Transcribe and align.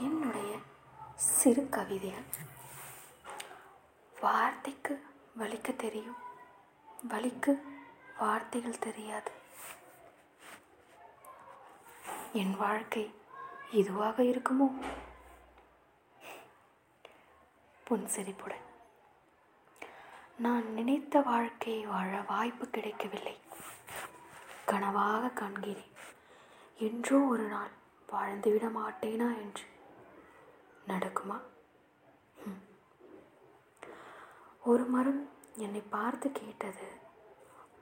என்னுடைய 0.00 0.56
சிறு 1.14 1.68
கவிதைகள். 1.68 2.24
வார்த்தைக்கு 4.20 5.02
வலிக்க 5.38 5.76
தெரியும். 5.76 6.16
வலிக்கு 7.08 7.62
வார்த்தைகள் 8.18 8.78
தெரியாது. 8.78 9.30
என் 12.32 12.56
வாழ்க்கை 12.56 13.14
இதுவாக 13.72 14.22
இருக்குமோ? 14.22 14.86
புன்சிரிப்புடன் 17.84 18.68
நான் 20.36 20.72
நினைத்த 20.72 21.20
வாழ்க்கையை 21.20 21.86
வாழ 21.86 22.20
வாய்ப்பு 22.20 22.66
கிடைக்கவில்லை. 22.66 23.38
கனவாக 24.66 25.32
காண்கிறேன். 25.32 25.92
என்றோ 26.78 27.18
ஒரு 27.18 27.42
நாள் 27.42 27.70
வாழ்ந்துவிட 28.12 28.70
மாட்டேனா 28.70 29.42
என்று. 29.42 29.78
நடக்குமா? 30.88 31.40
ஒரு 34.64 34.84
மரம் 34.84 35.28
என்னை 35.56 35.80
பார்த்து 35.80 36.32
கேட்டது 36.32 36.86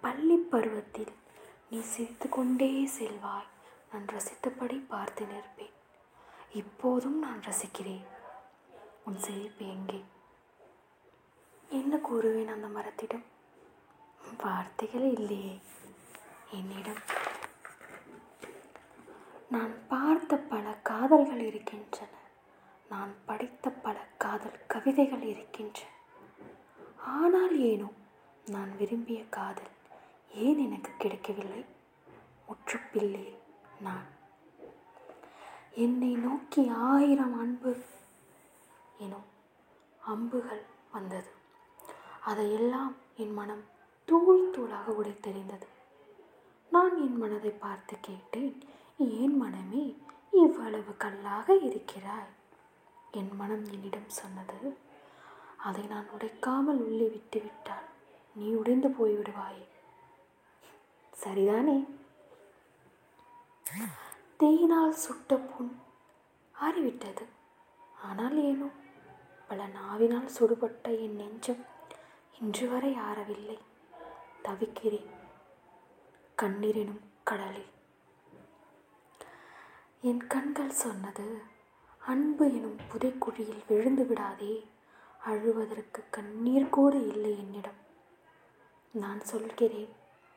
பள்ளி 0.00 0.36
பருவத்தில் 0.36 1.12
நீ 1.70 1.80
சிரித்து 1.80 2.28
கொண்டே 2.28 2.86
செல்வாய். 2.86 3.48
நான் 3.92 4.06
ரசித்தபடி 4.06 4.86
பார்த்து 4.88 5.26
நிற்பேன். 5.26 5.72
இப்போதும் 6.52 7.18
நான் 7.18 7.40
ரசிக்கிறேன். 7.40 8.06
உன் 9.04 9.18
சிரிப்பு 9.18 9.66
எங்கே? 9.66 10.04
என்ன 11.68 11.96
கூறுவேன் 11.96 12.52
அந்த 12.52 12.66
மரத்திடம்? 12.66 13.24
வார்த்தைகள் 14.44 15.10
இல்லையே 15.10 15.60
என்னிடம். 16.50 17.02
நான் 19.48 19.86
பார்த்த 19.88 20.36
பல 20.36 20.74
காதல்கள் 20.82 21.40
இருக்கின்றன. 21.40 22.18
நான் 22.90 23.14
படித்த 23.26 23.70
பல 23.70 24.06
காதல் 24.18 24.66
கவிதைகள் 24.66 25.22
இருக்கின்றன 25.22 25.88
ஆனால் 26.96 27.58
ஏனோ 27.60 27.88
நான் 28.44 28.76
விரும்பிய 28.76 29.28
காதல் 29.28 29.70
ஏன் 30.34 30.58
எனக்கு 30.58 30.90
கிடைக்கவில்லை? 30.98 31.64
முற்றுப்பிள்ளை 32.48 33.36
நான். 33.80 34.06
என்னை 35.74 36.14
நோக்கி 36.14 36.68
ஆயிரம் 36.68 37.38
அன்பு 37.38 37.76
எனும் 38.98 39.28
அம்புகள் 40.02 40.62
வந்தது. 40.92 41.30
அதையெல்லாம் 42.20 42.94
என் 43.16 43.32
மனம் 43.32 43.64
தூள் 44.04 44.50
தூளாக 44.50 44.92
உடைத்தெறிந்தது. 45.02 45.68
நான் 46.70 46.96
என் 46.96 47.16
மனதை 47.16 47.50
பார்த்து 47.50 47.96
கேட்டேன் 48.00 48.60
ஏன் 48.96 49.36
மனமே 49.36 49.96
இவ்வளவு 50.30 50.96
கல்லாக 50.96 51.54
இருக்கிறாய்? 51.54 52.30
என் 53.10 53.36
மனம் 53.36 53.66
என்னிடம் 53.70 54.08
சொன்னது. 54.08 54.76
அதை 55.56 55.86
நான் 55.86 56.08
உடைக்காமல் 56.18 56.80
உள்ளே 56.80 57.08
விட்டுவிட்டால் 57.08 57.88
நீ 58.34 58.52
உடைந்து 58.52 58.88
போய்விடுவாய். 58.88 59.64
சரிதானே? 61.24 61.86
தேயினால் 64.38 64.90
சுட்ட 64.90 65.36
புண் 65.36 65.78
ஆறிவிட்டது. 66.60 67.24
ஆனால் 68.02 68.42
ஏனோ? 68.42 68.68
பல 69.48 69.66
நாவினால் 69.66 70.30
சுடுபட்ட 70.38 70.98
என் 70.98 71.16
நெஞ்சம் 71.16 71.64
இன்று 72.40 72.68
வரை 72.68 72.94
ஆறவில்லை. 72.94 73.58
தவிக்கிறேன் 74.42 75.10
கண்ணீரினும் 76.38 77.00
கடலில். 77.22 77.70
என் 80.00 80.26
கண்கள் 80.26 80.70
சொன்னது 80.70 81.42
அன்பு 82.00 82.44
எனும் 82.54 82.78
புதைக்குழியில் 82.92 83.62
விழுந்து 83.68 84.06
விடாதே. 84.06 84.66
அழுவதற்கு 85.26 86.02
கண்ணீர் 86.10 86.68
கூட 86.68 86.96
இல்லை 86.96 87.38
என்னிடம். 87.38 87.80
நான் 88.92 89.20
சொல்கிறேன் 89.20 89.88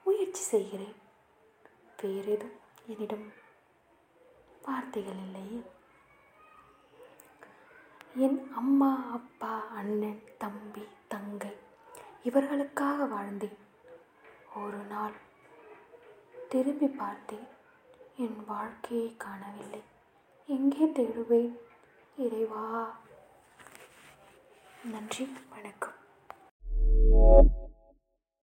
முயற்சி 0.04 0.42
செய்கிறேன். 0.42 0.96
வேறெதும் 2.02 2.58
என்னிடம் 2.88 3.32
வார்த்தைகள் 4.64 5.16
இல்லையே 5.16 5.62
என் 8.16 8.52
அம்மா 8.56 8.92
அப்பா 9.12 9.54
அண்ணன் 9.60 10.22
தம்பி 10.38 10.88
தங்கை 11.08 11.56
இவர்களுக்காக 12.24 13.06
வாழ்ந்தேன். 13.06 13.58
ஒரு 14.56 14.78
நாள் 14.78 15.16
திரும்பி 16.50 16.88
பார்த்தேன் 16.88 17.48
என் 18.18 18.46
வாழ்க்கையை 18.46 19.16
காணவில்லை. 19.18 19.84
எங்கே 20.48 20.86
தேடுவேன்? 20.86 21.52
இறைவா. 22.18 22.98
நன்றி 24.92 25.28
வணக்கம். 25.50 25.93